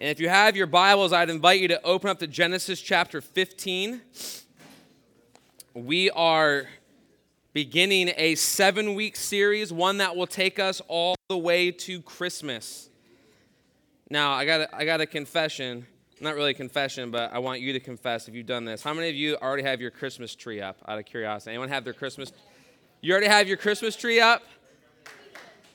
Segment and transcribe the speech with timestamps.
[0.00, 3.20] And if you have your Bibles, I'd invite you to open up to Genesis chapter
[3.20, 4.00] 15.
[5.74, 6.68] We are
[7.52, 12.88] beginning a seven week series, one that will take us all the way to Christmas.
[14.08, 15.86] Now, I got I got a confession.
[16.18, 18.82] Not really a confession, but I want you to confess if you've done this.
[18.82, 21.50] How many of you already have your Christmas tree up out of curiosity?
[21.50, 22.32] Anyone have their Christmas?
[23.02, 24.42] You already have your Christmas tree up?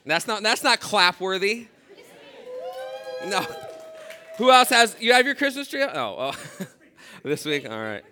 [0.03, 1.67] That's not that's not clap worthy.
[3.27, 3.45] No.
[4.37, 5.83] Who else has you have your Christmas tree?
[5.83, 6.65] Oh, oh.
[7.23, 7.69] this week?
[7.69, 8.03] All right.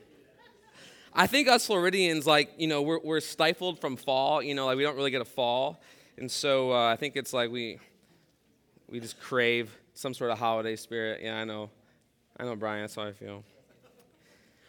[1.14, 4.42] I think us Floridians, like, you know, we're, we're stifled from fall.
[4.42, 5.82] You know, like we don't really get a fall.
[6.18, 7.78] And so uh, I think it's like we,
[8.90, 11.22] we just crave some sort of holiday spirit.
[11.22, 11.70] Yeah, I know.
[12.38, 12.82] I know, Brian.
[12.82, 13.44] That's how I feel.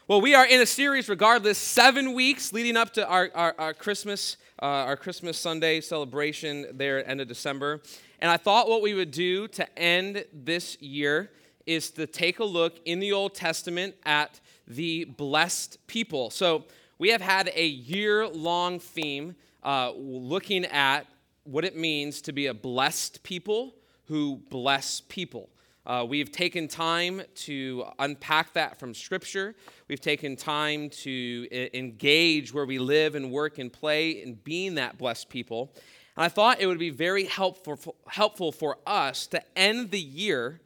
[0.09, 3.75] Well, we are in a series, regardless, seven weeks leading up to our, our, our
[3.75, 7.81] Christmas, uh, our Christmas Sunday celebration there at end of December.
[8.21, 11.31] And I thought what we would do to end this year
[11.67, 16.31] is to take a look in the Old Testament at the blessed people.
[16.31, 16.65] So
[16.99, 21.07] we have had a year long theme uh, looking at
[21.45, 23.75] what it means to be a blessed people
[24.07, 25.49] who bless people.
[25.87, 29.55] Uh, we've taken time to unpack that from Scripture.
[29.87, 34.77] We've taken time to I- engage where we live and work and play in being
[34.77, 35.75] that blessed people.
[36.17, 40.61] And I thought it would be very helpful, helpful for us to end the year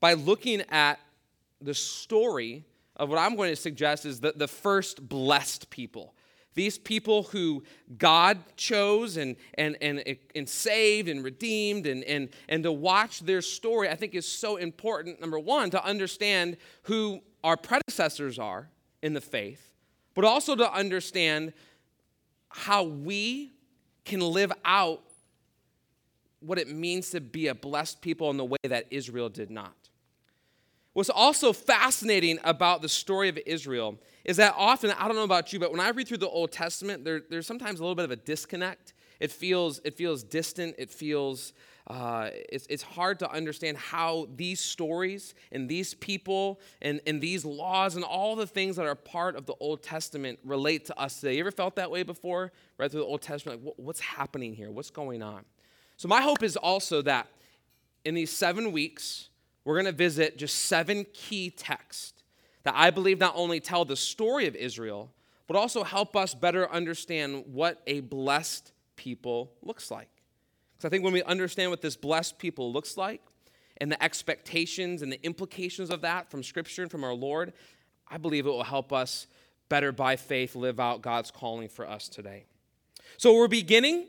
[0.00, 1.00] by looking at
[1.60, 2.64] the story
[2.96, 6.14] of what I'm going to suggest is the, the first blessed people.
[6.54, 7.64] These people who
[7.98, 10.02] God chose and, and, and,
[10.34, 14.56] and saved and redeemed, and, and, and to watch their story, I think is so
[14.56, 15.20] important.
[15.20, 18.70] Number one, to understand who our predecessors are
[19.02, 19.74] in the faith,
[20.14, 21.52] but also to understand
[22.48, 23.52] how we
[24.06, 25.02] can live out
[26.40, 29.85] what it means to be a blessed people in the way that Israel did not.
[30.96, 35.52] What's also fascinating about the story of Israel is that often, I don't know about
[35.52, 38.06] you, but when I read through the Old Testament, there, there's sometimes a little bit
[38.06, 38.94] of a disconnect.
[39.20, 40.74] It feels, it feels distant.
[40.78, 41.52] It feels,
[41.86, 47.44] uh, it's, it's hard to understand how these stories and these people and, and these
[47.44, 51.20] laws and all the things that are part of the Old Testament relate to us
[51.20, 51.34] today.
[51.34, 52.52] You ever felt that way before?
[52.78, 54.70] Read through the Old Testament, like, what's happening here?
[54.70, 55.44] What's going on?
[55.98, 57.26] So, my hope is also that
[58.06, 59.28] in these seven weeks,
[59.66, 62.22] we're going to visit just seven key texts
[62.62, 65.10] that I believe not only tell the story of Israel,
[65.48, 70.08] but also help us better understand what a blessed people looks like.
[70.72, 73.20] Because I think when we understand what this blessed people looks like
[73.78, 77.52] and the expectations and the implications of that from Scripture and from our Lord,
[78.06, 79.26] I believe it will help us
[79.68, 82.44] better by faith live out God's calling for us today.
[83.16, 84.06] So we're beginning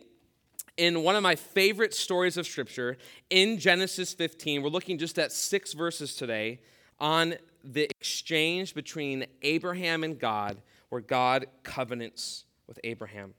[0.78, 2.98] in one of my favorite stories of Scripture
[3.30, 4.62] in Genesis 15.
[4.62, 6.60] We're looking just at six verses today
[7.00, 13.34] on the exchange between Abraham and God, where God covenants with Abraham.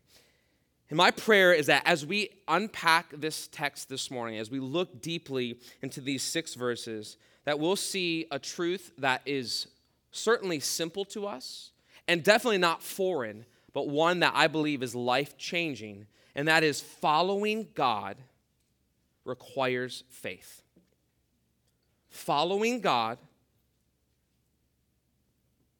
[0.90, 5.00] And my prayer is that as we unpack this text this morning, as we look
[5.00, 9.68] deeply into these six verses, that we'll see a truth that is
[10.10, 11.70] certainly simple to us
[12.08, 16.06] and definitely not foreign, but one that I believe is life changing
[16.38, 18.16] and that is following God
[19.24, 20.62] requires faith.
[22.10, 23.18] Following God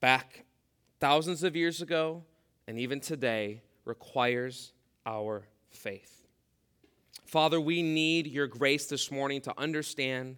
[0.01, 0.43] back
[0.99, 2.25] thousands of years ago
[2.67, 4.73] and even today requires
[5.05, 6.27] our faith.
[7.25, 10.35] Father, we need your grace this morning to understand,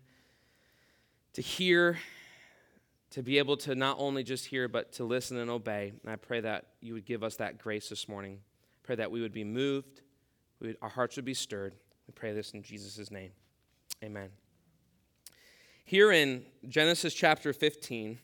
[1.33, 1.97] to hear,
[3.09, 5.93] to be able to not only just hear, but to listen and obey.
[6.03, 8.38] And I pray that you would give us that grace this morning.
[8.83, 10.01] Pray that we would be moved
[10.61, 11.73] would, our hearts would be stirred.
[12.07, 13.31] We pray this in Jesus' name.
[14.03, 14.29] Amen.
[15.83, 18.19] Here in Genesis chapter 15,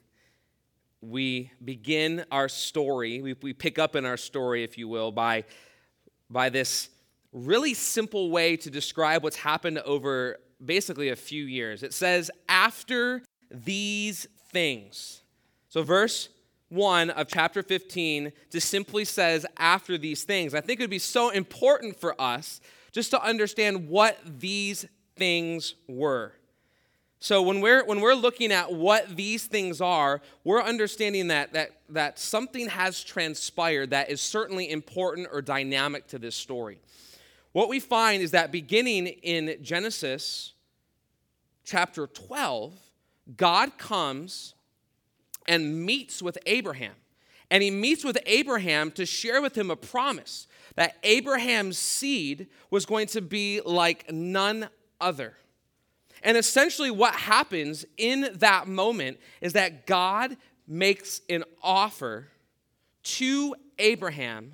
[1.01, 3.21] we begin our story.
[3.21, 5.43] We, we pick up in our story, if you will, by,
[6.29, 6.89] by this
[7.31, 11.83] really simple way to describe what's happened over basically a few years.
[11.83, 13.21] It says, after
[13.51, 15.21] these things.
[15.69, 16.29] So, verse
[16.69, 20.53] 1 of chapter 15 just simply says, after these things.
[20.53, 22.59] I think it would be so important for us
[22.91, 24.85] just to understand what these
[25.15, 26.33] things were.
[27.19, 31.71] So when we're when we're looking at what these things are, we're understanding that that
[31.89, 36.79] that something has transpired that is certainly important or dynamic to this story.
[37.53, 40.53] What we find is that beginning in Genesis
[41.63, 42.73] chapter 12,
[43.35, 44.53] God comes
[45.47, 46.93] and meets with Abraham.
[47.49, 52.85] And he meets with Abraham to share with him a promise that Abraham's seed was
[52.85, 55.33] going to be like none other.
[56.23, 60.35] And essentially, what happens in that moment is that God
[60.67, 62.27] makes an offer
[63.03, 64.53] to Abraham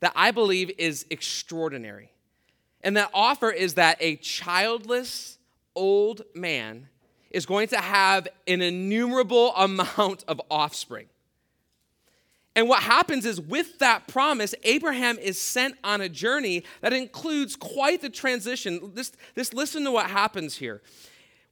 [0.00, 2.10] that I believe is extraordinary.
[2.82, 5.38] And that offer is that a childless
[5.74, 6.88] old man
[7.34, 11.06] is going to have an innumerable amount of offspring.
[12.56, 17.56] And what happens is, with that promise, Abraham is sent on a journey that includes
[17.56, 18.92] quite the transition.
[18.94, 20.80] This, this listen to what happens here.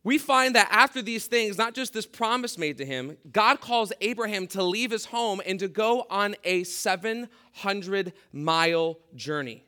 [0.05, 3.93] We find that after these things, not just this promise made to him, God calls
[4.00, 9.64] Abraham to leave his home and to go on a 700 mile journey.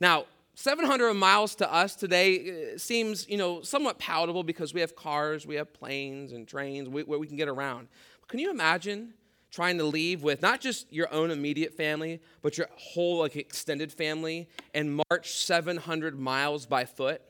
[0.00, 0.24] Now,
[0.58, 5.46] 700 miles to us today uh, seems, you know, somewhat palatable because we have cars,
[5.46, 7.86] we have planes and trains where we can get around.
[8.20, 9.14] But can you imagine
[9.52, 13.92] trying to leave with not just your own immediate family, but your whole like extended
[13.92, 17.22] family and march 700 miles by foot.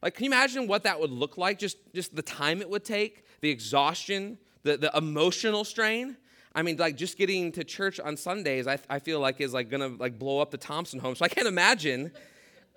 [0.00, 1.58] Like, can you imagine what that would look like?
[1.58, 6.16] Just, just the time it would take, the exhaustion, the, the emotional strain.
[6.54, 9.70] I mean, like just getting to church on Sundays, I, I feel like is like
[9.70, 11.16] gonna like blow up the Thompson home.
[11.16, 12.12] So I can't imagine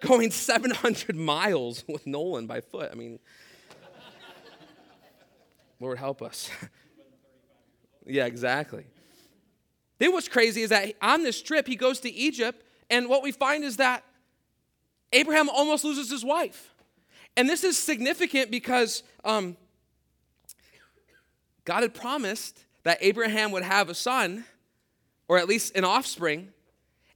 [0.01, 2.89] going 700 miles with Nolan by foot.
[2.91, 3.19] I mean,
[5.79, 6.49] Lord help us.
[8.09, 8.85] Yeah, exactly.
[9.99, 13.31] Then what's crazy is that on this trip, he goes to Egypt, and what we
[13.31, 14.03] find is that
[15.11, 16.73] Abraham almost loses his wife.
[17.35, 19.57] And this is significant because um,
[21.65, 24.45] God had promised that Abraham would have a son,
[25.27, 26.49] or at least an offspring,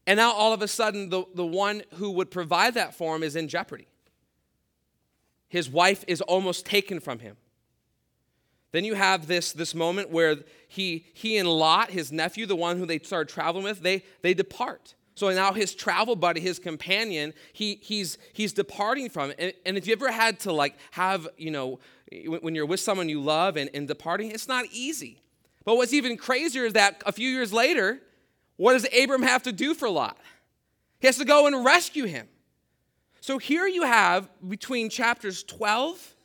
[0.07, 3.23] and now all of a sudden, the, the one who would provide that for him
[3.23, 3.87] is in jeopardy.
[5.47, 7.35] His wife is almost taken from him.
[8.71, 10.37] Then you have this, this moment where
[10.67, 14.33] he, he and Lot, his nephew, the one who they started traveling with, they, they
[14.33, 14.95] depart.
[15.13, 19.35] So now his travel buddy, his companion, he, he's, he's departing from it.
[19.39, 21.79] And, and if you ever had to like have, you know,
[22.25, 25.21] when you're with someone you love and, and departing, it's not easy.
[25.65, 28.01] But what's even crazier is that a few years later,
[28.61, 30.17] what does Abram have to do for Lot?
[30.99, 32.27] He has to go and rescue him.
[33.19, 36.15] So here you have between chapters 12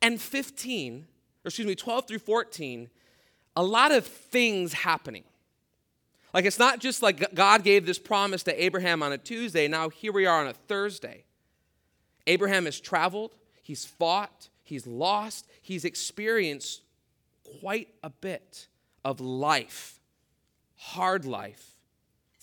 [0.00, 1.06] and 15
[1.44, 2.88] or excuse me, 12 through 14,
[3.56, 5.24] a lot of things happening.
[6.32, 9.88] Like it's not just like God gave this promise to Abraham on a Tuesday, now
[9.88, 11.24] here we are on a Thursday.
[12.28, 16.82] Abraham has traveled, he's fought, he's lost, he's experienced
[17.60, 18.68] quite a bit
[19.04, 19.95] of life,
[20.76, 21.76] hard life,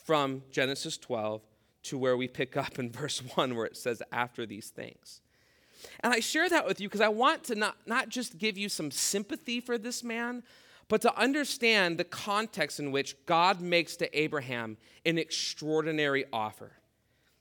[0.04, 1.42] from Genesis 12
[1.84, 5.22] to where we pick up in verse 1 where it says, after these things.
[6.02, 8.70] And I share that with you because I want to not, not just give you
[8.70, 10.44] some sympathy for this man,
[10.88, 16.72] but to understand the context in which God makes to Abraham an extraordinary offer.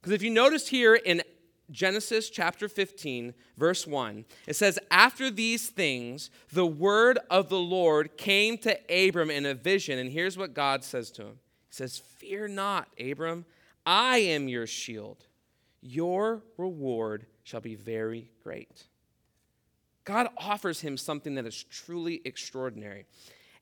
[0.00, 1.22] Because if you notice here in
[1.70, 8.16] Genesis chapter 15, verse 1, it says, After these things, the word of the Lord
[8.16, 9.98] came to Abram in a vision.
[9.98, 11.38] And here's what God says to him
[11.68, 13.46] He says, Fear not, Abram,
[13.86, 15.26] I am your shield.
[15.80, 18.84] Your reward shall be very great.
[20.04, 23.04] God offers him something that is truly extraordinary.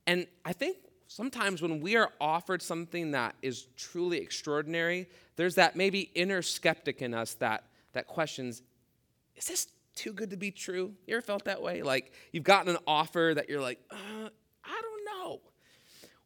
[0.06, 5.76] And I think sometimes when we are offered something that is truly extraordinary, there's that
[5.76, 8.62] maybe inner skeptic in us that, that questions,
[9.37, 10.94] is this too good to be true?
[11.06, 11.82] You ever felt that way?
[11.82, 14.29] Like you've gotten an offer that you're like, uh,
[14.65, 15.41] I don't know.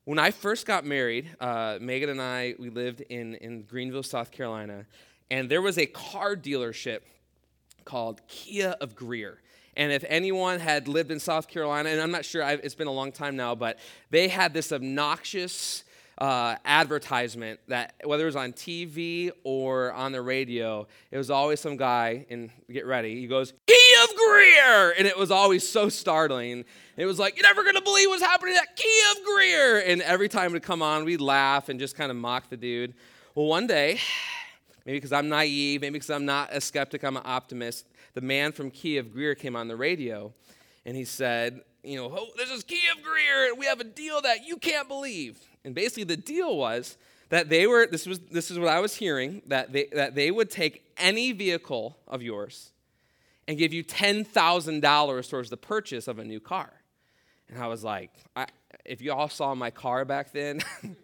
[0.04, 4.30] When I first got married, uh, Megan and I, we lived in, in Greenville, South
[4.30, 4.86] Carolina,
[5.30, 7.00] and there was a car dealership
[7.84, 9.40] called Kia of Greer.
[9.76, 12.86] And if anyone had lived in South Carolina, and I'm not sure, I've, it's been
[12.86, 13.78] a long time now, but
[14.10, 15.84] they had this obnoxious
[16.18, 21.60] uh, advertisement that whether it was on TV or on the radio, it was always
[21.60, 24.94] some guy, and get ready, he goes, Kia of Greer!
[24.98, 26.64] And it was always so startling.
[26.96, 29.78] It was like, you're never gonna believe what's happening at Kia of Greer!
[29.86, 32.56] And every time it would come on, we'd laugh and just kind of mock the
[32.56, 32.94] dude.
[33.34, 33.98] Well, one day,
[34.86, 37.86] maybe because I'm naive, maybe because I'm not a skeptic, I'm an optimist.
[38.14, 40.32] The man from Kia of Greer came on the radio
[40.86, 43.84] and he said, You know, oh, this is Kia of Greer, and we have a
[43.84, 45.38] deal that you can't believe.
[45.64, 46.96] And basically, the deal was
[47.30, 50.30] that they were, this, was, this is what I was hearing, that they, that they
[50.30, 52.72] would take any vehicle of yours
[53.48, 56.72] and give you $10,000 towards the purchase of a new car.
[57.48, 58.46] And I was like, I,
[58.84, 60.62] if you all saw my car back then,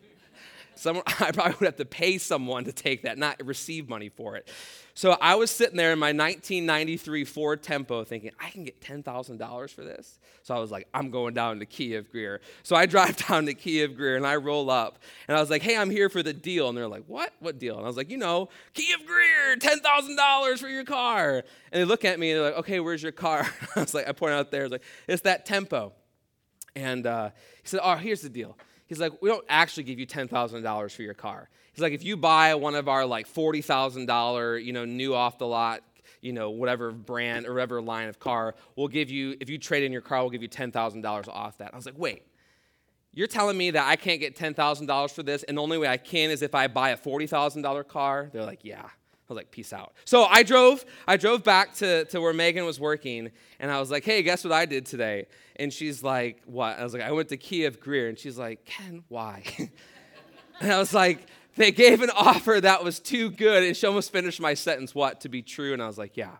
[0.80, 4.36] someone, I probably would have to pay someone to take that, not receive money for
[4.36, 4.48] it.
[4.94, 9.70] So I was sitting there in my 1993 Ford Tempo thinking, I can get $10,000
[9.70, 10.18] for this.
[10.42, 12.40] So I was like, I'm going down to Kia of Greer.
[12.62, 15.50] So I drive down to Kia of Greer and I roll up and I was
[15.50, 16.68] like, hey, I'm here for the deal.
[16.68, 17.32] And they're like, what?
[17.40, 17.76] What deal?
[17.76, 21.44] And I was like, you know, Kia of Greer, $10,000 for your car.
[21.72, 23.48] And they look at me and they're like, okay, where's your car?
[23.76, 25.92] I was like, I point out there, I was like, it's that Tempo.
[26.76, 27.30] And uh,
[27.62, 28.56] he said, oh, here's the deal.
[28.90, 31.48] He's like, we don't actually give you $10,000 for your car.
[31.72, 35.46] He's like, if you buy one of our like $40,000, you know, new off the
[35.46, 35.84] lot,
[36.20, 39.84] you know, whatever brand or whatever line of car, we'll give you, if you trade
[39.84, 41.72] in your car, we'll give you $10,000 off that.
[41.72, 42.24] I was like, wait,
[43.14, 45.96] you're telling me that I can't get $10,000 for this, and the only way I
[45.96, 48.28] can is if I buy a $40,000 car?
[48.32, 48.88] They're like, yeah.
[49.30, 49.92] I was like, peace out.
[50.04, 53.88] So I drove, I drove back to, to where Megan was working, and I was
[53.88, 55.26] like, hey, guess what I did today?
[55.54, 56.80] And she's like, what?
[56.80, 58.08] I was like, I went to Kia of Greer.
[58.08, 59.44] And she's like, Ken, why?
[60.60, 63.62] and I was like, they gave an offer that was too good.
[63.62, 65.72] And she almost finished my sentence, what, to be true?
[65.72, 66.36] And I was like, yeah.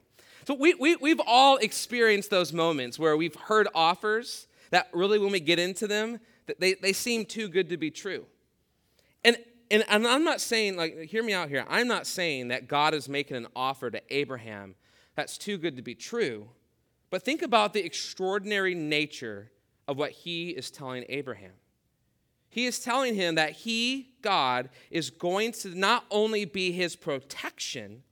[0.49, 5.31] So we, we, we've all experienced those moments where we've heard offers that really, when
[5.31, 6.19] we get into them,
[6.59, 8.27] they, they seem too good to be true.
[9.25, 9.37] And
[9.71, 11.65] and, and I'm not saying, like, hear me out here.
[11.69, 14.75] I'm not saying that God is making an offer to Abraham
[15.15, 16.49] that's too good to be true.
[17.11, 19.51] But think about the extraordinary nature
[19.87, 21.53] of what he is telling Abraham.
[22.49, 28.03] He is telling him that he, God, is going to not only be his protection,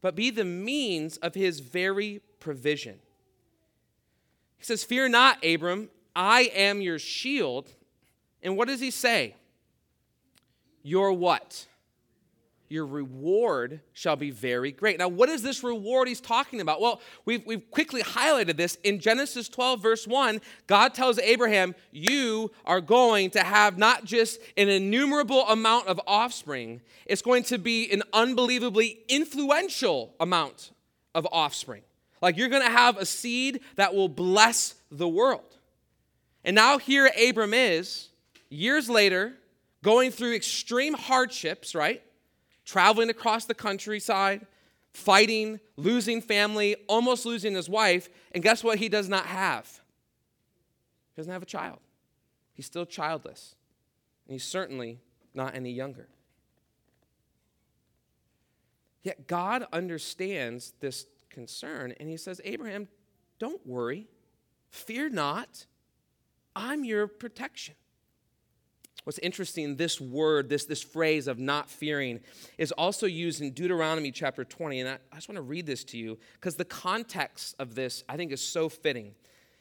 [0.00, 2.98] but be the means of his very provision.
[4.58, 7.68] He says, Fear not, Abram, I am your shield.
[8.42, 9.36] And what does he say?
[10.82, 11.66] Your what?
[12.70, 14.96] Your reward shall be very great.
[14.96, 16.80] Now, what is this reward he's talking about?
[16.80, 18.76] Well, we've, we've quickly highlighted this.
[18.84, 24.38] In Genesis 12, verse 1, God tells Abraham, You are going to have not just
[24.56, 30.70] an innumerable amount of offspring, it's going to be an unbelievably influential amount
[31.12, 31.82] of offspring.
[32.22, 35.56] Like you're going to have a seed that will bless the world.
[36.44, 38.10] And now here Abram is,
[38.48, 39.34] years later,
[39.82, 42.02] going through extreme hardships, right?
[42.64, 44.46] Traveling across the countryside,
[44.92, 48.08] fighting, losing family, almost losing his wife.
[48.32, 49.66] And guess what he does not have?
[51.14, 51.78] He doesn't have a child.
[52.52, 53.54] He's still childless.
[54.26, 55.00] And he's certainly
[55.34, 56.08] not any younger.
[59.02, 62.88] Yet God understands this concern and he says, Abraham,
[63.38, 64.08] don't worry.
[64.68, 65.66] Fear not.
[66.54, 67.74] I'm your protection.
[69.04, 72.20] What's interesting, this word, this, this phrase of not fearing,
[72.58, 74.80] is also used in Deuteronomy chapter 20.
[74.80, 78.04] And I, I just want to read this to you because the context of this,
[78.08, 79.14] I think, is so fitting.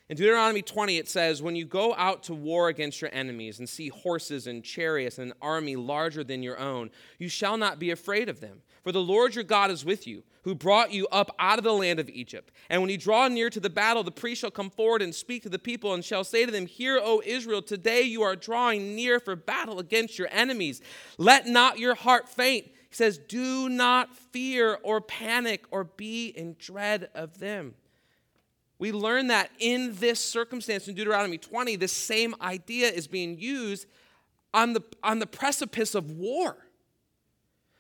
[0.09, 3.69] In Deuteronomy 20, it says, When you go out to war against your enemies and
[3.69, 6.89] see horses and chariots and an army larger than your own,
[7.19, 8.63] you shall not be afraid of them.
[8.83, 11.73] For the Lord your God is with you, who brought you up out of the
[11.73, 12.51] land of Egypt.
[12.71, 15.43] And when you draw near to the battle, the priest shall come forward and speak
[15.43, 18.95] to the people and shall say to them, Hear, O Israel, today you are drawing
[18.95, 20.81] near for battle against your enemies.
[21.19, 22.65] Let not your heart faint.
[22.65, 27.75] He says, Do not fear or panic or be in dread of them.
[28.79, 33.85] We learn that in this circumstance in Deuteronomy 20, this same idea is being used
[34.53, 36.57] on the, on the precipice of war.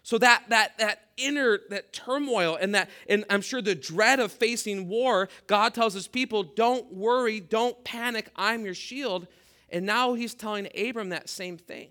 [0.01, 4.31] So that that that inner that turmoil and that and I'm sure the dread of
[4.31, 9.27] facing war, God tells his people, don't worry, don't panic, I'm your shield.
[9.69, 11.89] And now he's telling Abram that same thing.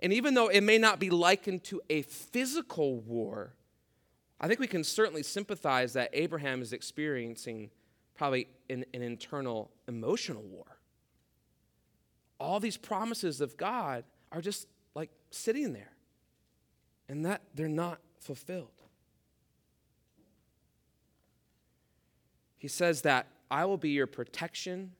[0.00, 3.52] And even though it may not be likened to a physical war,
[4.40, 7.70] I think we can certainly sympathize that Abraham is experiencing
[8.18, 10.66] probably an, an internal emotional war.
[12.40, 15.92] All these promises of God are just like sitting there,
[17.08, 18.82] and that they're not fulfilled.
[22.58, 24.92] He says that I will be your protection,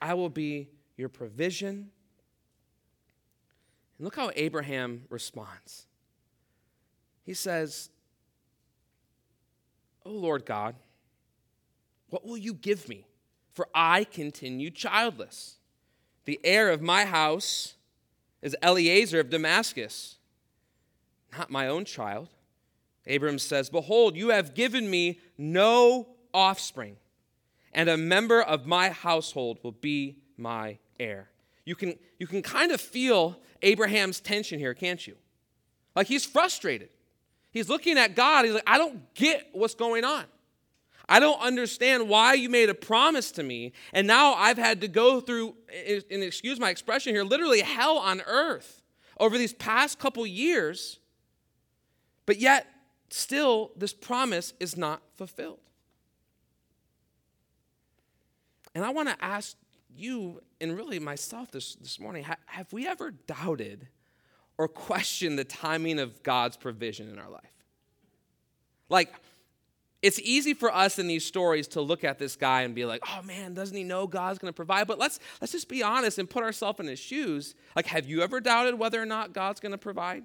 [0.00, 1.90] I will be your provision.
[3.98, 5.86] And look how Abraham responds.
[7.24, 7.88] He says,
[10.04, 10.74] Oh Lord God,
[12.12, 13.06] what will you give me?
[13.54, 15.56] For I continue childless.
[16.26, 17.74] The heir of my house
[18.42, 20.16] is Eliezer of Damascus,
[21.36, 22.28] not my own child.
[23.08, 26.96] Abram says, Behold, you have given me no offspring,
[27.72, 31.30] and a member of my household will be my heir.
[31.64, 35.16] You can, you can kind of feel Abraham's tension here, can't you?
[35.96, 36.90] Like he's frustrated.
[37.52, 38.44] He's looking at God.
[38.44, 40.24] He's like, I don't get what's going on.
[41.12, 44.88] I don't understand why you made a promise to me, and now I've had to
[44.88, 45.54] go through,
[46.10, 48.80] and excuse my expression here, literally hell on earth
[49.20, 51.00] over these past couple years,
[52.24, 52.66] but yet
[53.10, 55.60] still this promise is not fulfilled.
[58.74, 59.54] And I want to ask
[59.94, 63.86] you, and really myself this, this morning, have we ever doubted
[64.56, 67.52] or questioned the timing of God's provision in our life?
[68.88, 69.12] Like,
[70.02, 73.02] it's easy for us in these stories to look at this guy and be like,
[73.08, 74.86] oh man, doesn't he know God's gonna provide?
[74.86, 77.54] But let's let's just be honest and put ourselves in his shoes.
[77.76, 80.24] Like, have you ever doubted whether or not God's gonna provide?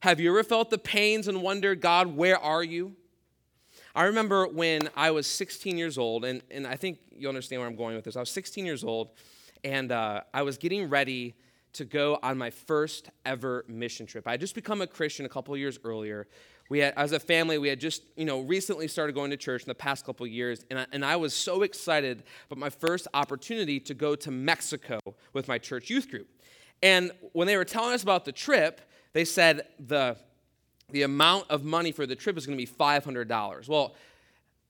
[0.00, 2.94] Have you ever felt the pains and wondered, God, where are you?
[3.94, 7.68] I remember when I was 16 years old, and, and I think you understand where
[7.68, 8.16] I'm going with this.
[8.16, 9.10] I was 16 years old,
[9.62, 11.36] and uh, I was getting ready
[11.74, 14.26] to go on my first ever mission trip.
[14.26, 16.26] I had just become a Christian a couple years earlier.
[16.70, 19.62] We had, as a family, we had just, you know, recently started going to church
[19.62, 23.06] in the past couple years, and I, and I was so excited about my first
[23.12, 24.98] opportunity to go to Mexico
[25.34, 26.28] with my church youth group.
[26.82, 28.80] And when they were telling us about the trip,
[29.12, 30.16] they said the
[30.90, 33.68] the amount of money for the trip is going to be $500.
[33.68, 33.94] Well,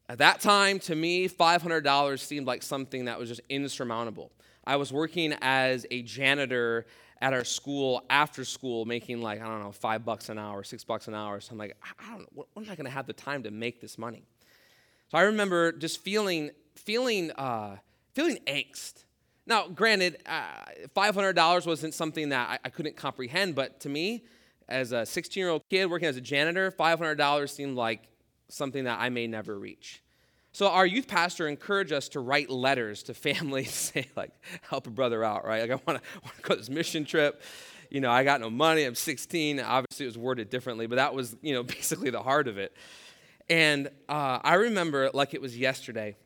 [0.09, 4.31] at that time, to me, $500 seemed like something that was just insurmountable.
[4.67, 6.87] I was working as a janitor
[7.21, 10.85] at our school after school, making like, I don't know, five bucks an hour, six
[10.85, 11.41] bucks an hour.
[11.41, 13.51] So I'm like, I don't know, when am I going to have the time to
[13.51, 14.25] make this money?
[15.09, 17.77] So I remember just feeling, feeling, uh,
[18.13, 19.05] feeling angst.
[19.47, 24.25] Now, granted, uh, $500 wasn't something that I, I couldn't comprehend, but to me,
[24.69, 28.09] as a 16 year old kid working as a janitor, $500 seemed like
[28.49, 30.04] something that I may never reach.
[30.55, 34.31] So our youth pastor encouraged us to write letters to families, say like,
[34.63, 35.69] help a brother out, right?
[35.69, 37.43] Like I want to go this mission trip.
[37.91, 38.85] You know, I got no money.
[38.85, 39.61] I'm 16.
[39.61, 42.73] Obviously, it was worded differently, but that was you know basically the heart of it.
[43.51, 46.17] And uh, I remember like it was yesterday.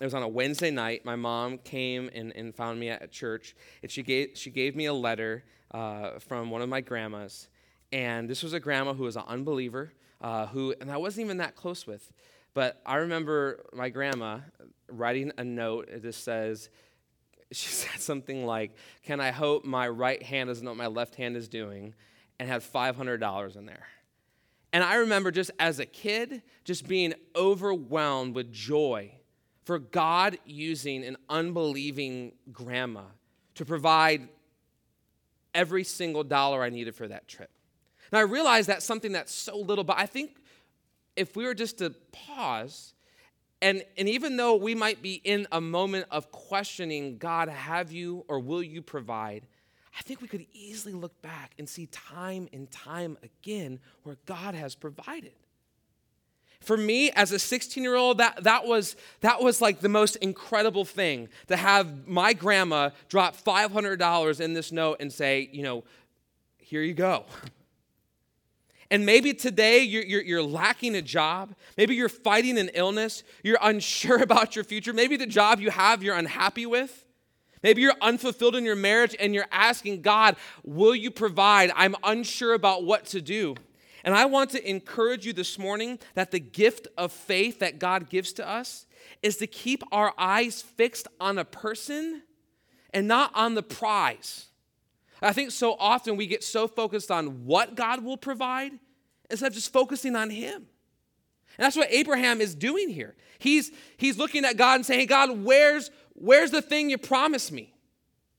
[0.00, 1.06] It was on a Wednesday night.
[1.06, 4.86] My mom came and, and found me at church, and she gave she gave me
[4.86, 7.48] a letter uh, from one of my grandmas
[7.92, 11.38] and this was a grandma who was an unbeliever, uh, who, and I wasn't even
[11.38, 12.12] that close with.
[12.56, 14.38] But I remember my grandma
[14.88, 15.90] writing a note.
[16.00, 16.70] Just says,
[17.52, 21.16] she said something like, Can I hope my right hand doesn't know what my left
[21.16, 21.94] hand is doing?
[22.40, 23.86] And had $500 in there.
[24.72, 29.12] And I remember just as a kid, just being overwhelmed with joy
[29.64, 33.02] for God using an unbelieving grandma
[33.56, 34.30] to provide
[35.54, 37.50] every single dollar I needed for that trip.
[38.12, 40.36] Now, I realize that's something that's so little, but I think
[41.16, 42.94] if we were just to pause,
[43.62, 48.24] and, and even though we might be in a moment of questioning, God, have you
[48.28, 49.46] or will you provide?
[49.98, 54.54] I think we could easily look back and see time and time again where God
[54.54, 55.32] has provided.
[56.60, 60.16] For me, as a 16 year old, that, that, was, that was like the most
[60.16, 65.84] incredible thing to have my grandma drop $500 in this note and say, you know,
[66.58, 67.24] here you go.
[68.90, 71.54] And maybe today you're, you're, you're, lacking a job.
[71.76, 73.24] Maybe you're fighting an illness.
[73.42, 74.92] You're unsure about your future.
[74.92, 77.04] Maybe the job you have you're unhappy with.
[77.62, 81.72] Maybe you're unfulfilled in your marriage and you're asking God, Will you provide?
[81.74, 83.56] I'm unsure about what to do.
[84.04, 88.08] And I want to encourage you this morning that the gift of faith that God
[88.08, 88.86] gives to us
[89.20, 92.22] is to keep our eyes fixed on a person
[92.94, 94.46] and not on the prize.
[95.22, 98.72] I think so often we get so focused on what God will provide
[99.30, 100.66] instead of just focusing on Him.
[101.58, 103.14] And that's what Abraham is doing here.
[103.38, 107.50] He's, he's looking at God and saying, Hey, God, where's, where's the thing you promised
[107.50, 107.72] me?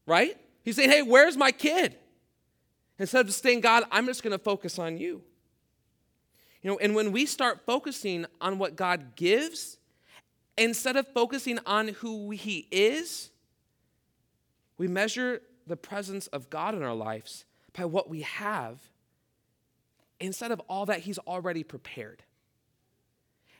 [0.05, 0.37] Right?
[0.63, 1.95] He's saying, Hey, where's my kid?
[2.99, 5.23] Instead of just saying, God, I'm just going to focus on you.
[6.61, 9.77] You know, and when we start focusing on what God gives,
[10.57, 13.29] instead of focusing on who He is,
[14.77, 18.80] we measure the presence of God in our lives by what we have
[20.19, 22.23] instead of all that He's already prepared.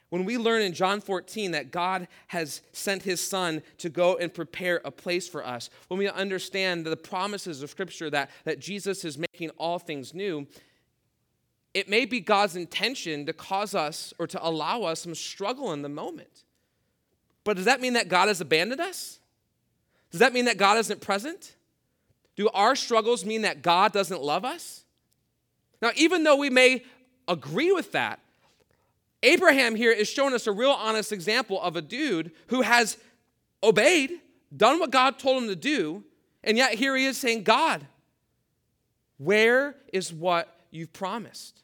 [0.10, 4.34] When we learn in John 14 that God has sent his son to go and
[4.34, 9.04] prepare a place for us, when we understand the promises of Scripture that, that Jesus
[9.04, 10.48] is making all things new,
[11.74, 15.82] it may be God's intention to cause us or to allow us some struggle in
[15.82, 16.46] the moment.
[17.44, 19.20] But does that mean that God has abandoned us?
[20.12, 21.57] Does that mean that God isn't present?
[22.38, 24.86] Do our struggles mean that God doesn't love us?
[25.82, 26.84] Now, even though we may
[27.28, 28.20] agree with that,
[29.24, 32.98] Abraham here is showing us a real honest example of a dude who has
[33.64, 34.12] obeyed,
[34.56, 36.04] done what God told him to do,
[36.44, 37.86] and yet here he is saying, God,
[39.18, 41.64] where is what you've promised?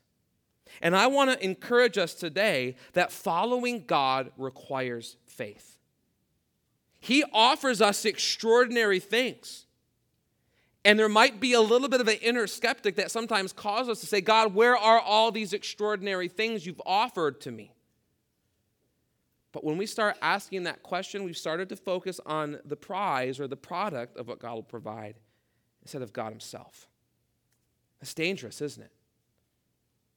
[0.81, 5.77] And I want to encourage us today that following God requires faith.
[6.99, 9.67] He offers us extraordinary things.
[10.85, 13.99] And there might be a little bit of an inner skeptic that sometimes causes us
[14.01, 17.73] to say, God, where are all these extraordinary things you've offered to me?
[19.53, 23.47] But when we start asking that question, we've started to focus on the prize or
[23.47, 25.15] the product of what God will provide
[25.83, 26.87] instead of God Himself.
[28.01, 28.91] That's dangerous, isn't it?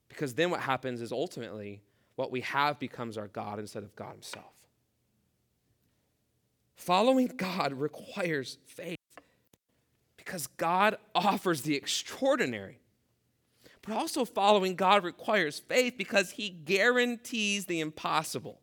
[0.09, 1.83] Because then what happens is ultimately
[2.17, 4.55] what we have becomes our God instead of God Himself.
[6.75, 8.96] Following God requires faith
[10.27, 12.81] because God offers the extraordinary.
[13.81, 18.59] But also, following God requires faith because He guarantees the impossible.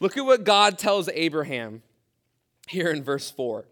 [0.00, 1.82] Look at what God tells Abraham
[2.66, 3.64] here in verse 4.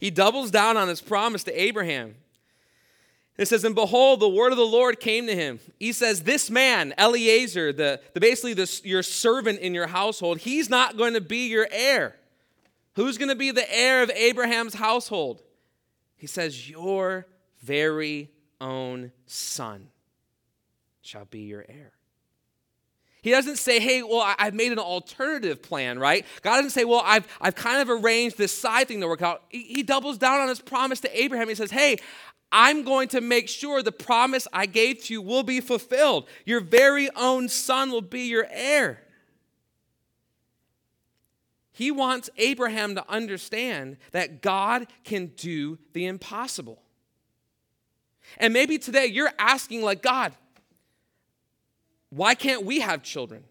[0.00, 2.14] He doubles down on his promise to Abraham.
[3.36, 5.60] It says, And behold, the word of the Lord came to him.
[5.78, 10.70] He says, This man, Eliezer, the, the basically the, your servant in your household, he's
[10.70, 12.16] not going to be your heir.
[12.96, 15.42] Who's going to be the heir of Abraham's household?
[16.20, 17.26] He says, Your
[17.62, 18.30] very
[18.60, 19.88] own son
[21.00, 21.92] shall be your heir.
[23.22, 26.24] He doesn't say, hey, well, I've made an alternative plan, right?
[26.42, 29.42] God doesn't say, well, I've, I've kind of arranged this side thing to work out.
[29.50, 31.48] He, he doubles down on his promise to Abraham.
[31.48, 31.98] He says, hey,
[32.50, 36.28] I'm going to make sure the promise I gave to you will be fulfilled.
[36.46, 39.02] Your very own son will be your heir.
[41.80, 46.82] He wants Abraham to understand that God can do the impossible.
[48.36, 50.34] And maybe today you're asking, like, God,
[52.10, 53.44] why can't we have children?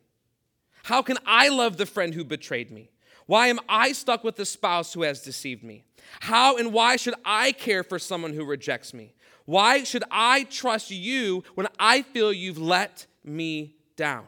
[0.84, 2.92] How can I love the friend who betrayed me?
[3.26, 5.86] Why am I stuck with the spouse who has deceived me?
[6.20, 9.16] How and why should I care for someone who rejects me?
[9.46, 14.28] Why should I trust you when I feel you've let me down?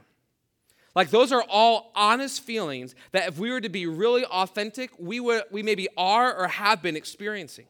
[0.96, 5.20] Like those are all honest feelings that if we were to be really authentic, we
[5.20, 7.66] would we maybe are or have been experiencing.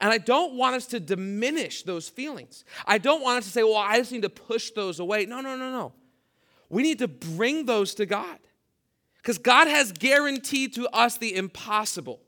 [0.00, 2.64] And I don't want us to diminish those feelings.
[2.86, 5.26] I don't want us to say, well, I just need to push those away.
[5.26, 5.92] No, no, no, no.
[6.68, 8.38] We need to bring those to God.
[9.18, 12.20] Because God has guaranteed to us the impossible.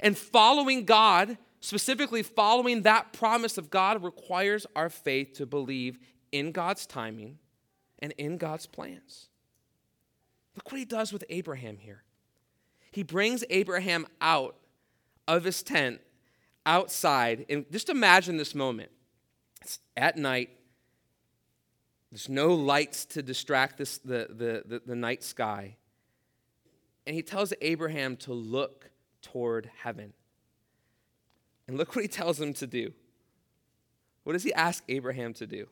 [0.00, 5.98] And following God, specifically following that promise of God, requires our faith to believe
[6.32, 7.38] in God's timing
[8.02, 9.28] and in God's plans.
[10.56, 12.02] Look what he does with Abraham here.
[12.90, 14.56] He brings Abraham out
[15.26, 16.00] of his tent
[16.66, 18.90] outside, and just imagine this moment.
[19.62, 20.50] It's at night.
[22.10, 25.76] There's no lights to distract this, the, the, the, the night sky.
[27.06, 28.90] And he tells Abraham to look
[29.22, 30.12] toward heaven.
[31.66, 32.92] And look what he tells him to do.
[34.24, 35.68] What does he ask Abraham to do?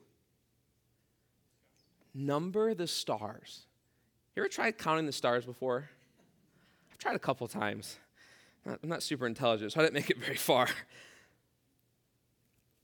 [2.14, 3.66] Number the stars.
[4.34, 5.90] You ever tried counting the stars before?
[6.90, 7.98] I've tried a couple times.
[8.66, 10.68] I'm not super intelligent, so I didn't make it very far.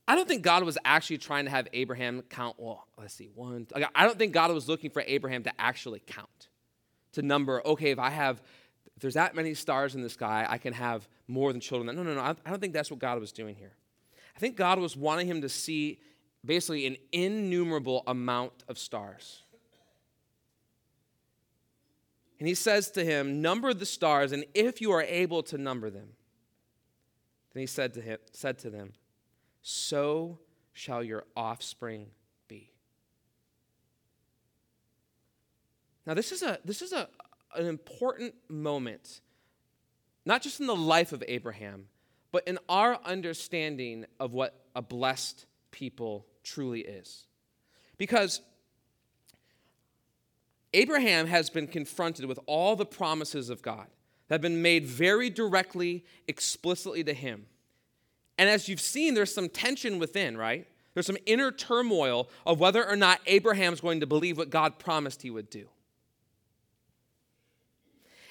[0.07, 3.67] I don't think God was actually trying to have Abraham count, well, let's see, one.
[3.93, 6.47] I don't think God was looking for Abraham to actually count,
[7.11, 8.41] to number, okay, if I have,
[8.95, 11.93] if there's that many stars in the sky, I can have more than children.
[11.95, 12.21] No, no, no.
[12.21, 13.73] I don't think that's what God was doing here.
[14.35, 15.99] I think God was wanting him to see
[16.47, 19.43] basically an innumerable amount of stars.
[22.39, 25.89] And he says to him, Number the stars, and if you are able to number
[25.89, 26.09] them.
[27.53, 28.93] Then he said to, him, said to them,
[29.61, 30.39] So
[30.73, 32.07] shall your offspring
[32.47, 32.71] be.
[36.05, 37.09] Now, this is, a, this is a,
[37.55, 39.21] an important moment,
[40.25, 41.87] not just in the life of Abraham,
[42.31, 47.25] but in our understanding of what a blessed people truly is.
[47.97, 48.41] Because
[50.73, 53.87] Abraham has been confronted with all the promises of God
[54.27, 57.45] that have been made very directly, explicitly to him.
[58.37, 60.67] And as you've seen, there's some tension within, right?
[60.93, 65.21] There's some inner turmoil of whether or not Abraham's going to believe what God promised
[65.21, 65.67] he would do.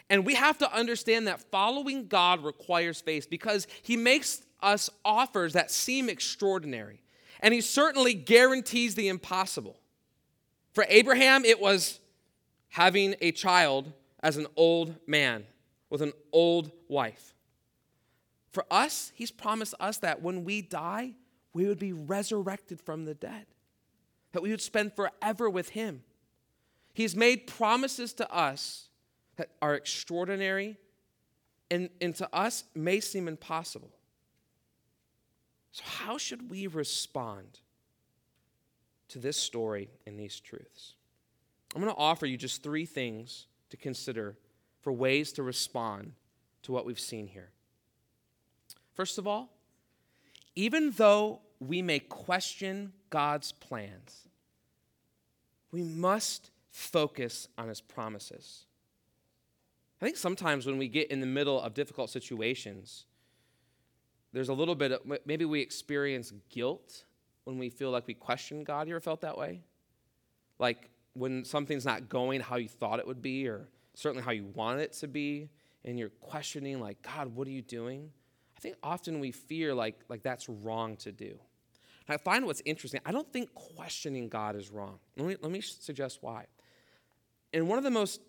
[0.09, 5.55] And we have to understand that following God requires faith because he makes us offers
[5.55, 7.03] that seem extraordinary.
[7.41, 9.79] And he certainly guarantees the impossible.
[10.73, 12.01] For Abraham, it was
[12.69, 15.45] having a child as an old man
[15.91, 17.35] with an old wife.
[18.51, 21.15] For us, he's promised us that when we die,
[21.53, 23.47] we would be resurrected from the dead,
[24.33, 26.03] that we would spend forever with him.
[26.93, 28.89] He's made promises to us
[29.37, 30.79] that are extraordinary
[31.71, 33.96] and, and to us may seem impossible.
[35.77, 37.61] So, how should we respond
[39.09, 40.95] to this story and these truths?
[41.75, 44.39] I'm going to offer you just three things to consider
[44.81, 46.13] for ways to respond
[46.63, 47.51] to what we've seen here.
[48.95, 49.51] First of all,
[50.55, 54.29] even though we may question God's plans,
[55.73, 58.65] we must focus on his promises.
[60.01, 63.05] I think sometimes when we get in the middle of difficult situations,
[64.33, 67.05] there's a little bit of maybe we experience guilt
[67.45, 68.89] when we feel like we question God.
[68.89, 69.63] You ever felt that way?
[70.59, 74.45] Like when something's not going how you thought it would be, or certainly how you
[74.55, 75.49] want it to be,
[75.85, 78.11] and you're questioning, like, God, what are you doing?
[78.57, 81.39] I think often we fear like, like that's wrong to do.
[82.09, 84.99] And I find what's interesting, I don't think questioning God is wrong.
[85.17, 86.47] Let me, let me suggest why.
[87.53, 88.21] In one of the most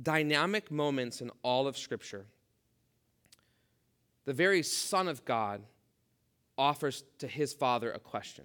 [0.00, 2.26] dynamic moments in all of Scripture,
[4.26, 5.62] the very Son of God
[6.58, 8.44] offers to his Father a question.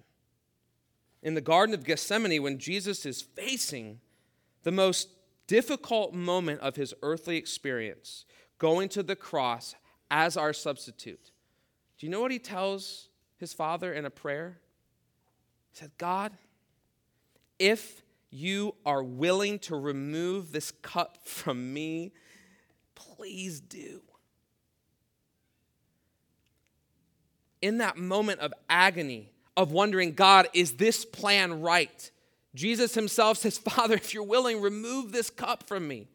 [1.22, 4.00] In the Garden of Gethsemane, when Jesus is facing
[4.62, 5.08] the most
[5.46, 8.24] difficult moment of his earthly experience,
[8.58, 9.74] going to the cross
[10.10, 11.32] as our substitute,
[11.98, 14.60] do you know what he tells his Father in a prayer?
[15.72, 16.32] He said, God,
[17.58, 22.12] if you are willing to remove this cup from me,
[22.94, 24.02] please do.
[27.62, 32.10] In that moment of agony, of wondering, God, is this plan right?
[32.54, 36.08] Jesus himself says, Father, if you're willing, remove this cup from me.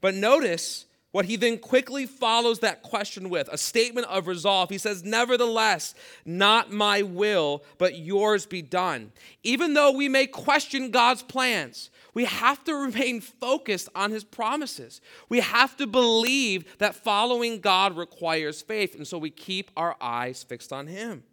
[0.00, 4.68] But notice what he then quickly follows that question with a statement of resolve.
[4.68, 9.12] He says, Nevertheless, not my will, but yours be done.
[9.44, 15.00] Even though we may question God's plans, we have to remain focused on his promises.
[15.28, 20.42] We have to believe that following God requires faith, and so we keep our eyes
[20.42, 21.24] fixed on him.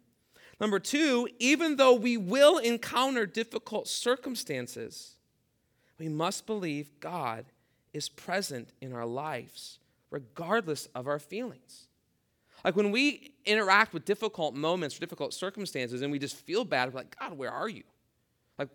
[0.60, 5.16] Number two, even though we will encounter difficult circumstances,
[5.98, 7.46] we must believe God
[7.92, 9.78] is present in our lives,
[10.10, 11.86] regardless of our feelings.
[12.64, 16.92] Like when we interact with difficult moments or difficult circumstances and we just feel bad,
[16.92, 17.82] we're like, God, where are you?
[18.58, 18.68] Like,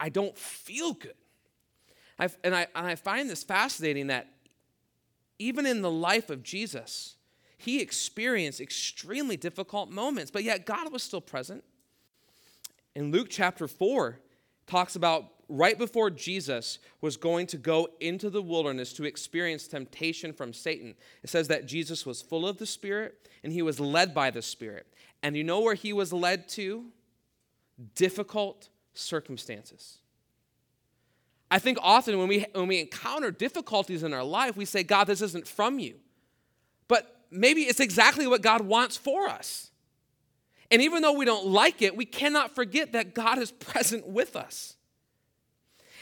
[0.00, 1.14] I don't feel good.
[2.18, 4.28] I've, and, I, and I find this fascinating that
[5.38, 7.16] even in the life of Jesus,
[7.56, 11.64] he experienced extremely difficult moments, but yet God was still present.
[12.94, 14.18] In Luke chapter 4,
[14.68, 20.32] talks about right before Jesus was going to go into the wilderness to experience temptation
[20.32, 24.14] from Satan, it says that Jesus was full of the Spirit and he was led
[24.14, 24.86] by the Spirit.
[25.22, 26.86] And you know where he was led to?
[27.94, 29.98] Difficult circumstances.
[31.50, 35.04] I think often when we, when we encounter difficulties in our life, we say, God,
[35.04, 35.96] this isn't from you.
[36.88, 39.70] But maybe it's exactly what God wants for us.
[40.70, 44.36] And even though we don't like it, we cannot forget that God is present with
[44.36, 44.76] us.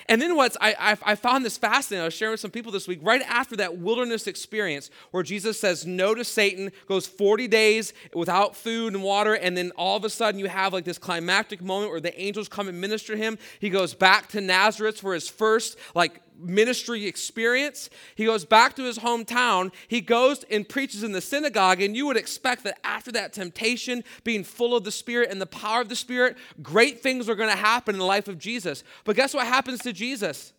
[0.09, 2.03] And then what's I, I, I, found this fascinating.
[2.03, 5.59] I was sharing with some people this week, right after that wilderness experience where Jesus
[5.59, 10.05] says no to Satan, goes 40 days without food and water, and then all of
[10.05, 13.39] a sudden you have like this climactic moment where the angels come and minister him.
[13.59, 17.91] He goes back to Nazareth for his first like ministry experience.
[18.15, 19.73] He goes back to his hometown.
[19.89, 21.81] He goes and preaches in the synagogue.
[21.81, 25.47] And you would expect that after that temptation, being full of the Spirit and the
[25.47, 28.85] power of the Spirit, great things are going to happen in the life of Jesus.
[29.05, 30.53] But guess what happens to Jesus?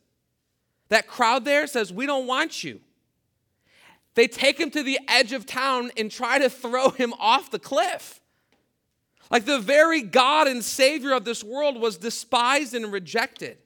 [0.90, 2.80] That crowd there says, We don't want you.
[4.16, 7.60] They take him to the edge of town and try to throw him off the
[7.60, 8.20] cliff.
[9.30, 13.58] Like the very God and Savior of this world was despised and rejected.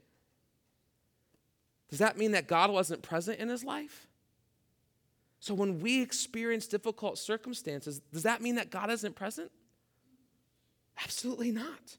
[1.92, 4.08] Does that mean that God wasn't present in his life?
[5.40, 9.52] So when we experience difficult circumstances, does that mean that God isn't present?
[11.04, 11.98] Absolutely not.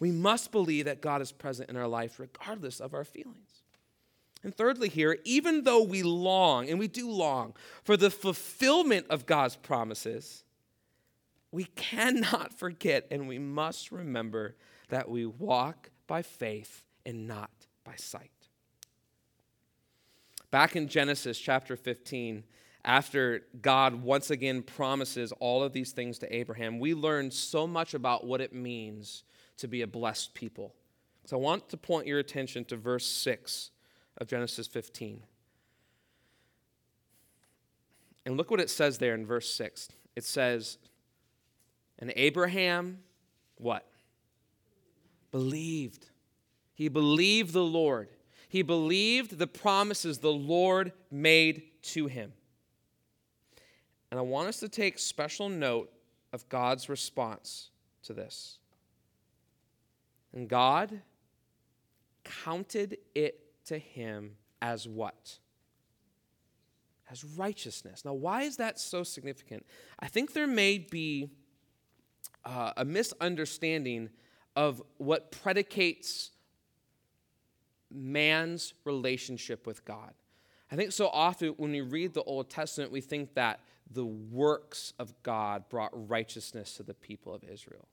[0.00, 3.62] We must believe that God is present in our life regardless of our feelings.
[4.44, 9.26] And thirdly, here, even though we long, and we do long, for the fulfillment of
[9.26, 10.44] God's promises,
[11.50, 14.54] we cannot forget and we must remember
[14.88, 17.50] that we walk by faith and not
[17.82, 18.30] by sight.
[20.50, 22.42] Back in Genesis chapter 15,
[22.84, 27.92] after God once again promises all of these things to Abraham, we learn so much
[27.92, 29.24] about what it means
[29.58, 30.74] to be a blessed people.
[31.26, 33.70] So I want to point your attention to verse 6
[34.16, 35.22] of Genesis 15.
[38.24, 39.88] And look what it says there in verse 6.
[40.16, 40.78] It says,
[41.98, 43.00] And Abraham,
[43.56, 43.86] what?
[45.30, 46.08] Believed.
[46.72, 48.08] He believed the Lord
[48.48, 52.32] he believed the promises the Lord made to him.
[54.10, 55.92] And I want us to take special note
[56.32, 57.70] of God's response
[58.04, 58.58] to this.
[60.32, 61.02] And God
[62.24, 65.38] counted it to him as what?
[67.10, 68.04] As righteousness.
[68.04, 69.66] Now, why is that so significant?
[70.00, 71.30] I think there may be
[72.44, 74.10] uh, a misunderstanding
[74.56, 76.30] of what predicates
[77.92, 80.12] man's relationship with God.
[80.70, 84.92] I think so often when we read the Old Testament, we think that the works
[84.98, 87.88] of God brought righteousness to the people of Israel.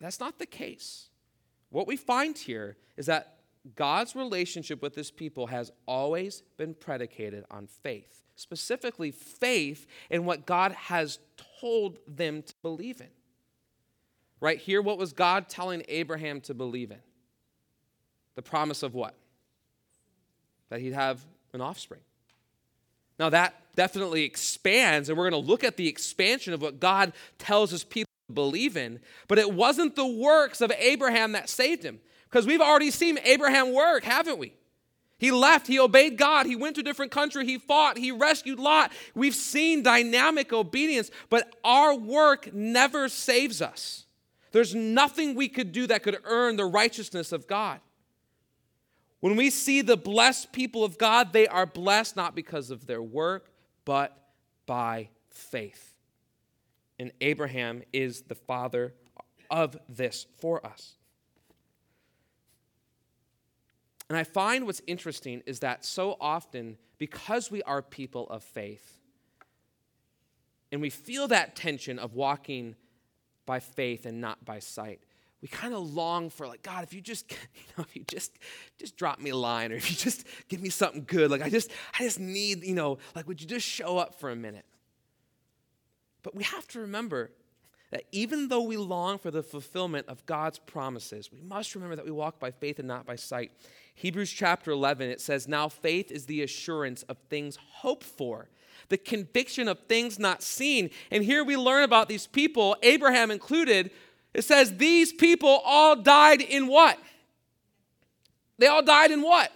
[0.00, 1.10] That's not the case.
[1.70, 3.38] What we find here is that
[3.76, 10.44] God's relationship with his people has always been predicated on faith, specifically faith in what
[10.44, 11.20] God has
[11.60, 13.10] told them to believe in.
[14.40, 16.98] Right here, what was God telling Abraham to believe in?
[18.34, 19.14] The promise of what?
[20.70, 21.20] That he'd have
[21.52, 22.00] an offspring.
[23.18, 27.12] Now, that definitely expands, and we're going to look at the expansion of what God
[27.38, 29.00] tells his people to believe in.
[29.28, 33.72] But it wasn't the works of Abraham that saved him, because we've already seen Abraham
[33.72, 34.54] work, haven't we?
[35.18, 38.58] He left, he obeyed God, he went to a different country, he fought, he rescued
[38.58, 38.90] Lot.
[39.14, 44.06] We've seen dynamic obedience, but our work never saves us.
[44.50, 47.78] There's nothing we could do that could earn the righteousness of God.
[49.22, 53.00] When we see the blessed people of God, they are blessed not because of their
[53.00, 53.52] work,
[53.84, 54.18] but
[54.66, 55.94] by faith.
[56.98, 58.94] And Abraham is the father
[59.48, 60.94] of this for us.
[64.08, 68.98] And I find what's interesting is that so often, because we are people of faith,
[70.72, 72.74] and we feel that tension of walking
[73.46, 75.04] by faith and not by sight,
[75.42, 78.38] we kind of long for like god if you just you know if you just
[78.78, 81.50] just drop me a line or if you just give me something good like i
[81.50, 84.64] just i just need you know like would you just show up for a minute?
[86.22, 87.32] But we have to remember
[87.90, 92.04] that even though we long for the fulfillment of god's promises we must remember that
[92.04, 93.50] we walk by faith and not by sight.
[93.94, 98.48] Hebrews chapter 11 it says now faith is the assurance of things hoped for
[98.88, 100.90] the conviction of things not seen.
[101.10, 103.90] And here we learn about these people abraham included
[104.34, 106.98] it says these people all died in what?
[108.58, 109.52] They all died in what?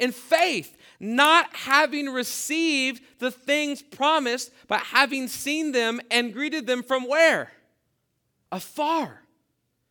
[0.00, 6.82] In faith, not having received the things promised, but having seen them and greeted them
[6.82, 7.52] from where?
[8.50, 9.20] Afar.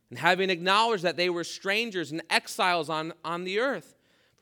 [0.09, 3.95] And having acknowledged that they were strangers and exiles on, on the earth.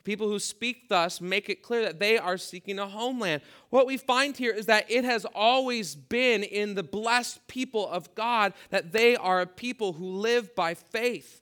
[0.03, 3.41] People who speak thus make it clear that they are seeking a homeland.
[3.69, 8.15] What we find here is that it has always been in the blessed people of
[8.15, 11.41] God that they are a people who live by faith.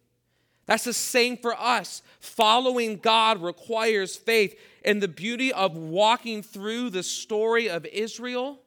[0.65, 2.01] That's the same for us.
[2.19, 4.59] Following God requires faith.
[4.83, 8.59] And the beauty of walking through the story of Israel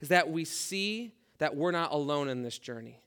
[0.00, 3.00] is that we see that we're not alone in this journey.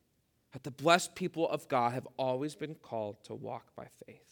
[0.53, 4.30] That the blessed people of God have always been called to walk by faith.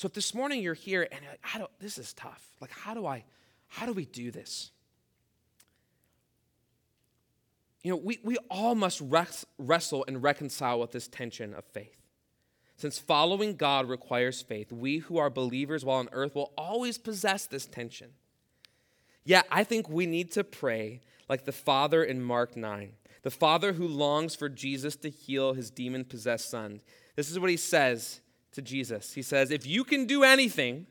[0.00, 2.42] So if this morning you're here and you're like, I don't, this is tough.
[2.58, 3.22] Like, how do I,
[3.68, 4.70] how do we do this?
[7.82, 11.98] You know, we, we all must res- wrestle and reconcile with this tension of faith.
[12.78, 17.44] Since following God requires faith, we who are believers while on earth will always possess
[17.44, 18.12] this tension.
[19.22, 23.74] Yeah, I think we need to pray like the father in Mark 9, the father
[23.74, 26.80] who longs for Jesus to heal his demon possessed son.
[27.16, 29.14] This is what he says to Jesus.
[29.14, 30.86] He says, If you can do anything,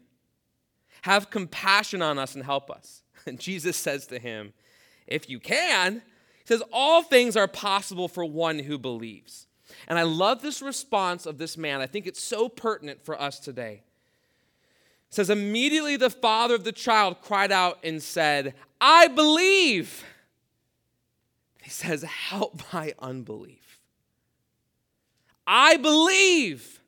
[1.04, 3.04] have compassion on us and help us.
[3.26, 4.54] And Jesus says to him,
[5.06, 9.48] If you can, he says, All things are possible for one who believes.
[9.88, 11.82] And I love this response of this man.
[11.82, 13.84] I think it's so pertinent for us today.
[15.10, 20.06] It says, Immediately the father of the child cried out and said, I believe.
[21.62, 23.82] He says, Help my unbelief.
[25.45, 26.79] I believe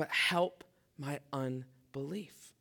[0.00, 0.64] but help
[0.96, 2.54] my unbelief.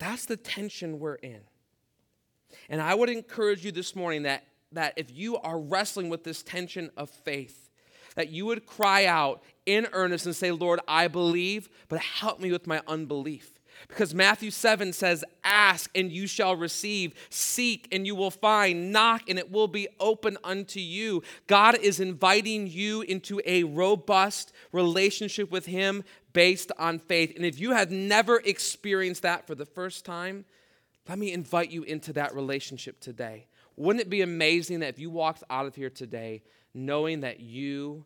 [0.00, 1.38] That's the tension we're in.
[2.68, 6.42] And I would encourage you this morning that, that if you are wrestling with this
[6.42, 7.70] tension of faith,
[8.16, 12.50] that you would cry out in earnest and say, Lord, I believe, but help me
[12.50, 13.53] with my unbelief.
[13.88, 19.28] Because Matthew 7 says, Ask and you shall receive, seek and you will find, knock
[19.28, 21.22] and it will be open unto you.
[21.46, 27.34] God is inviting you into a robust relationship with Him based on faith.
[27.36, 30.44] And if you have never experienced that for the first time,
[31.08, 33.46] let me invite you into that relationship today.
[33.76, 36.42] Wouldn't it be amazing that if you walked out of here today
[36.74, 38.04] knowing that you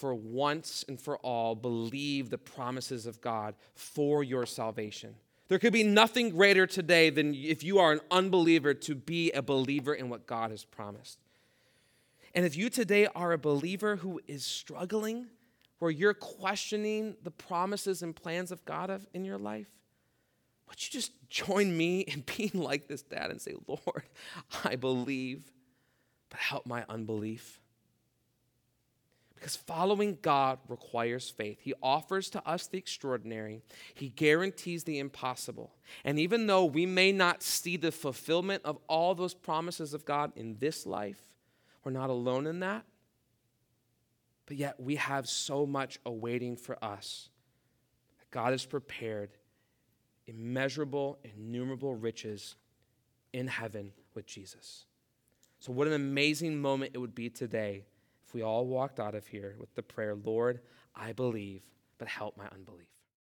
[0.00, 5.14] for once and for all believe the promises of God for your salvation.
[5.48, 9.42] There could be nothing greater today than if you are an unbeliever to be a
[9.42, 11.18] believer in what God has promised.
[12.34, 15.26] And if you today are a believer who is struggling,
[15.80, 19.68] where you're questioning the promises and plans of God in your life,
[20.68, 24.04] would you just join me in being like this dad and say, Lord,
[24.64, 25.50] I believe,
[26.30, 27.59] but help my unbelief.
[29.40, 31.60] Because following God requires faith.
[31.62, 33.62] He offers to us the extraordinary,
[33.94, 35.72] He guarantees the impossible.
[36.04, 40.32] And even though we may not see the fulfillment of all those promises of God
[40.36, 41.32] in this life,
[41.82, 42.84] we're not alone in that.
[44.44, 47.30] But yet we have so much awaiting for us.
[48.30, 49.30] God has prepared
[50.26, 52.56] immeasurable, innumerable riches
[53.32, 54.84] in heaven with Jesus.
[55.60, 57.84] So, what an amazing moment it would be today
[58.30, 60.60] if we all walked out of here with the prayer, Lord,
[60.94, 61.62] I believe,
[61.98, 62.86] but help my unbelief.